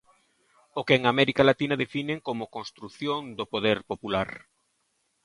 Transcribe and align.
O 0.79 0.81
que 0.87 0.93
en 0.99 1.03
América 1.05 1.43
Latina 1.49 1.81
definen 1.83 2.19
como 2.27 2.51
construción 2.57 3.21
do 3.37 3.45
poder 3.53 3.77
popular. 3.91 4.29